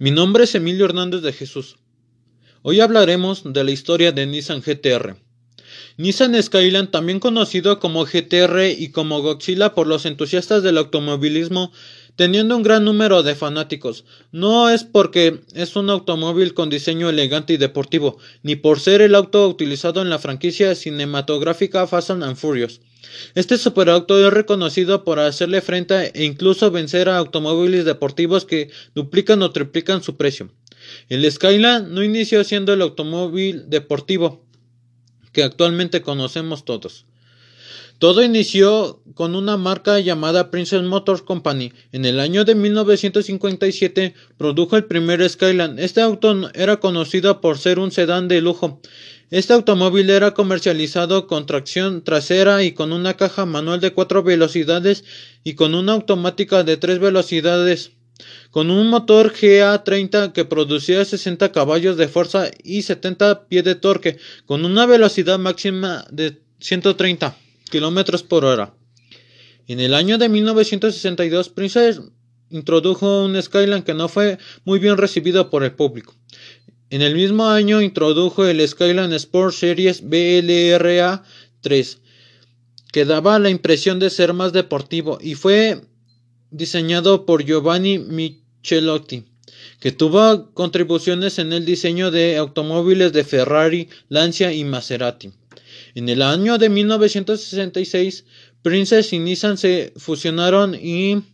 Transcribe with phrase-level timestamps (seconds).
[0.00, 1.76] Mi nombre es Emilio Hernández de Jesús.
[2.62, 5.14] Hoy hablaremos de la historia de Nissan GTR.
[5.98, 11.70] Nissan Skyline, también conocido como GTR y como Godzilla por los entusiastas del automovilismo,
[12.16, 14.04] teniendo un gran número de fanáticos.
[14.32, 19.14] No es porque es un automóvil con diseño elegante y deportivo, ni por ser el
[19.14, 22.80] auto utilizado en la franquicia cinematográfica Fast and Furious.
[23.34, 29.42] Este superauto es reconocido por hacerle frente e incluso vencer a automóviles deportivos que duplican
[29.42, 30.50] o triplican su precio.
[31.08, 34.44] El Skyline no inició siendo el automóvil deportivo
[35.32, 37.06] que actualmente conocemos todos.
[37.98, 41.72] Todo inició con una marca llamada Princess Motors Company.
[41.92, 45.78] En el año de 1957 produjo el primer Skyline.
[45.78, 48.80] Este auto era conocido por ser un sedán de lujo.
[49.30, 55.04] Este automóvil era comercializado con tracción trasera y con una caja manual de cuatro velocidades
[55.44, 57.92] y con una automática de tres velocidades,
[58.50, 64.18] con un motor GA30 que producía 60 caballos de fuerza y 70 pies de torque,
[64.44, 67.36] con una velocidad máxima de 130
[67.70, 68.74] kilómetros por hora.
[69.66, 72.00] En el año de 1962, Princess
[72.50, 76.14] introdujo un Skyline que no fue muy bien recibido por el público.
[76.94, 81.24] En el mismo año introdujo el Skyline Sport Series BLRA
[81.60, 81.98] 3,
[82.92, 85.80] que daba la impresión de ser más deportivo y fue
[86.52, 89.24] diseñado por Giovanni Michelotti,
[89.80, 95.32] que tuvo contribuciones en el diseño de automóviles de Ferrari, Lancia y Maserati.
[95.96, 98.24] En el año de 1966,
[98.62, 101.24] Princess y Nissan se fusionaron y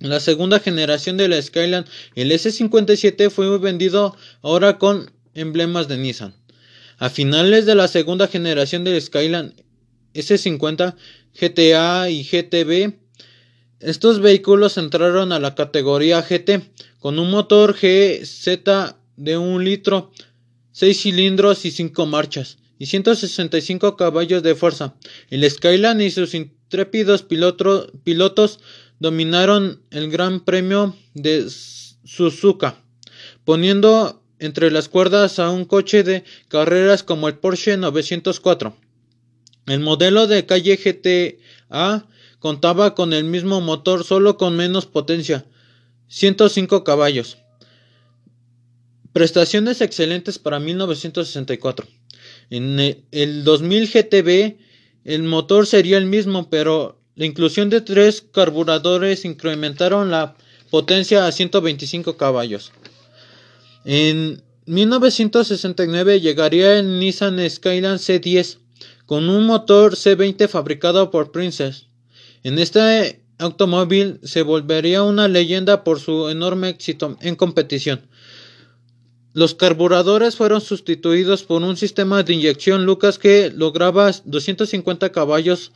[0.00, 6.34] la segunda generación de la Skyline, el S57, fue vendido ahora con emblemas de Nissan.
[6.98, 9.54] A finales de la segunda generación del Skyline
[10.14, 10.96] S50,
[11.38, 12.94] GTA y GTB,
[13.80, 16.62] estos vehículos entraron a la categoría GT
[16.98, 20.10] con un motor GZ de 1 litro,
[20.72, 24.94] 6 cilindros y 5 marchas y 165 caballos de fuerza.
[25.30, 28.60] El Skyline y sus intrépidos pilotos
[28.98, 31.48] dominaron el Gran Premio de
[32.04, 32.82] Suzuka,
[33.44, 38.76] poniendo entre las cuerdas a un coche de carreras como el Porsche 904.
[39.66, 42.06] El modelo de calle GTA
[42.38, 45.46] contaba con el mismo motor solo con menos potencia,
[46.08, 47.38] 105 caballos.
[49.12, 51.86] Prestaciones excelentes para 1964.
[52.50, 54.56] En el 2000 GTB
[55.04, 60.36] el motor sería el mismo, pero la inclusión de tres carburadores incrementaron la
[60.70, 62.72] potencia a 125 caballos.
[63.84, 68.58] En 1969 llegaría el Nissan Skyline C10
[69.06, 71.86] con un motor C20 fabricado por Princess.
[72.42, 78.02] En este automóvil se volvería una leyenda por su enorme éxito en competición.
[79.32, 85.72] Los carburadores fueron sustituidos por un sistema de inyección Lucas que lograba 250 caballos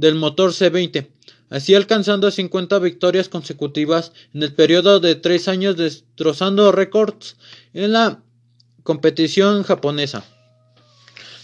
[0.00, 1.08] del motor C20,
[1.50, 7.36] así alcanzando 50 victorias consecutivas en el periodo de tres años, destrozando récords
[7.74, 8.22] en la
[8.82, 10.24] competición japonesa.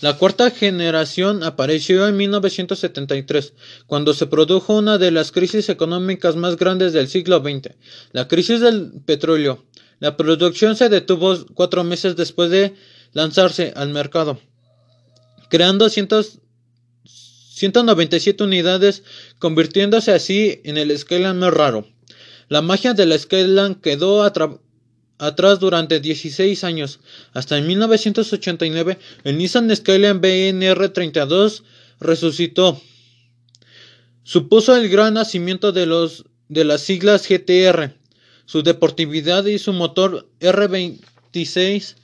[0.00, 3.54] La cuarta generación apareció en 1973,
[3.86, 7.74] cuando se produjo una de las crisis económicas más grandes del siglo XX,
[8.12, 9.64] la crisis del petróleo.
[10.00, 12.74] La producción se detuvo cuatro meses después de
[13.12, 14.38] lanzarse al mercado,
[15.48, 15.88] creando
[17.54, 19.04] 197 unidades,
[19.38, 21.86] convirtiéndose así en el Skyline más raro.
[22.48, 26.98] La magia de la Skyline quedó atrás durante 16 años.
[27.32, 31.62] Hasta en 1989, el Nissan Skyline BNR32
[32.00, 32.80] resucitó.
[34.24, 37.94] Supuso el gran nacimiento de, los, de las siglas GTR.
[38.46, 41.94] Su deportividad y su motor R26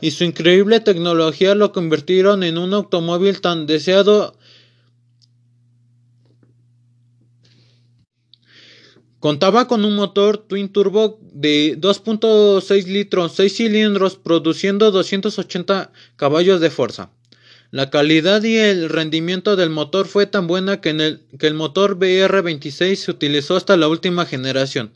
[0.00, 4.36] y su increíble tecnología lo convirtieron en un automóvil tan deseado
[9.24, 16.68] Contaba con un motor twin turbo de 2.6 litros, 6 cilindros, produciendo 280 caballos de
[16.68, 17.10] fuerza.
[17.70, 21.98] La calidad y el rendimiento del motor fue tan buena que, el, que el motor
[21.98, 24.92] BR26 se utilizó hasta la última generación.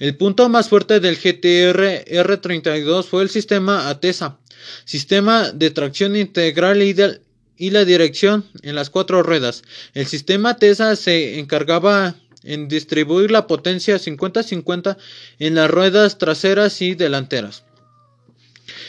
[0.00, 4.40] El punto más fuerte del GTR R32 fue el sistema ATESA,
[4.84, 9.62] sistema de tracción integral y, la dirección en las cuatro ruedas.
[9.94, 14.96] El sistema ATESA se encargaba en distribuir la potencia 50-50
[15.38, 17.64] en las ruedas traseras y delanteras.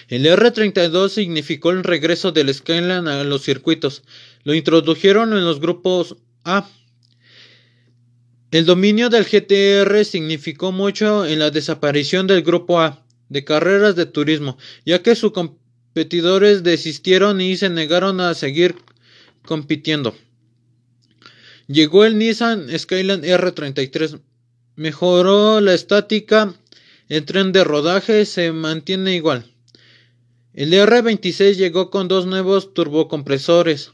[0.07, 4.03] El R32 significó el regreso del Skyline a los circuitos.
[4.43, 6.67] Lo introdujeron en los grupos A
[8.51, 13.01] el dominio del GTR significó mucho en la desaparición del grupo A.
[13.29, 18.75] de carreras de turismo, ya que sus competidores desistieron y se negaron a seguir
[19.45, 20.13] compitiendo.
[21.71, 24.19] Llegó el Nissan Skyline R33,
[24.75, 26.53] mejoró la estática,
[27.07, 29.45] el tren de rodaje se mantiene igual.
[30.53, 33.91] El R26 llegó con dos nuevos turbocompresores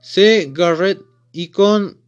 [0.00, 0.50] C.
[0.52, 1.00] Garrett
[1.32, 1.98] y con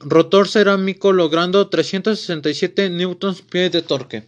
[0.00, 3.18] rotor cerámico logrando 367 Nm
[3.70, 4.24] de torque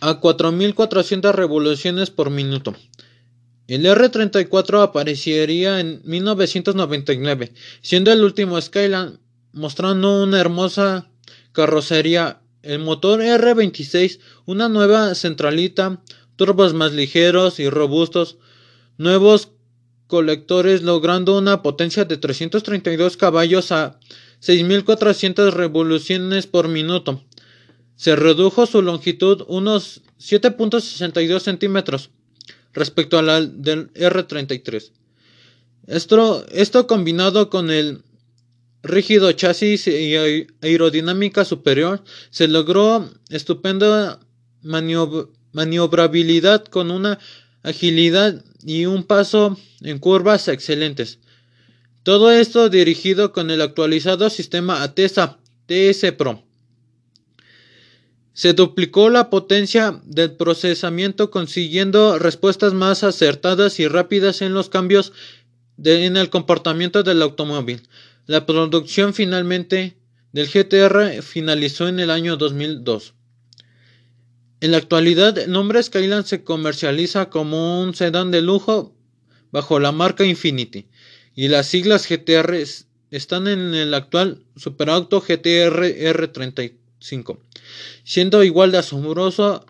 [0.00, 2.74] a 4.400 revoluciones por minuto.
[3.68, 7.52] El R34 aparecería en 1999,
[7.82, 9.18] siendo el último Skyline,
[9.52, 11.10] mostrando una hermosa
[11.52, 12.40] carrocería.
[12.62, 16.00] El motor R26, una nueva centralita,
[16.36, 18.38] turbos más ligeros y robustos,
[18.98, 19.50] nuevos
[20.06, 23.98] colectores logrando una potencia de 332 caballos a
[24.42, 27.22] 6.400 revoluciones por minuto.
[27.96, 32.10] Se redujo su longitud unos 7.62 centímetros
[32.76, 34.92] respecto a la del R33.
[35.88, 38.02] Esto, esto combinado con el
[38.82, 40.14] rígido chasis y
[40.62, 44.20] aerodinámica superior, se logró estupenda
[44.62, 47.18] maniobrabilidad con una
[47.62, 51.18] agilidad y un paso en curvas excelentes.
[52.02, 56.45] Todo esto dirigido con el actualizado sistema ATESA TS Pro.
[58.36, 65.14] Se duplicó la potencia del procesamiento consiguiendo respuestas más acertadas y rápidas en los cambios
[65.82, 67.88] en el comportamiento del automóvil.
[68.26, 69.96] La producción finalmente
[70.32, 73.14] del GTR finalizó en el año 2002.
[74.60, 78.94] En la actualidad, el nombre Skyline se comercializa como un sedán de lujo
[79.50, 80.88] bajo la marca Infinity
[81.34, 82.54] y las siglas GTR
[83.10, 85.86] están en el actual Superauto GTR
[87.00, 87.38] R35
[88.04, 89.66] siendo igual de asombroso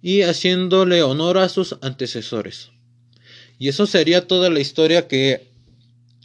[0.00, 2.70] y haciéndole honor a sus antecesores.
[3.58, 5.46] Y eso sería toda la historia que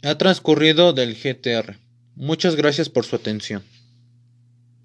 [0.02, 1.78] ha transcurrido del GTR.
[2.14, 3.62] Muchas gracias por su atención.